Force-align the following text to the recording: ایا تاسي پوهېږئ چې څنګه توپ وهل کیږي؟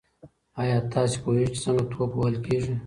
ایا 0.61 0.77
تاسي 0.93 1.17
پوهېږئ 1.23 1.47
چې 1.53 1.59
څنګه 1.63 1.83
توپ 1.91 2.11
وهل 2.17 2.35
کیږي؟ 2.45 2.73